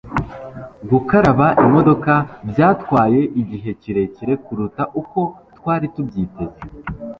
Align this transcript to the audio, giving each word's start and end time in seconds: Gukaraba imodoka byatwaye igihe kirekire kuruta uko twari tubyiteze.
Gukaraba 0.89 1.47
imodoka 1.65 2.13
byatwaye 2.49 3.21
igihe 3.41 3.69
kirekire 3.81 4.33
kuruta 4.43 4.83
uko 5.01 5.19
twari 5.57 5.85
tubyiteze. 5.93 6.59